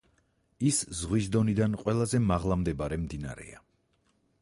[0.69, 3.65] ის ზღვის დონიდან ყველაზე მაღლა მდებარე მდინარეა.